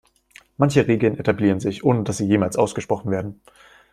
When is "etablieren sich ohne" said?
1.19-2.01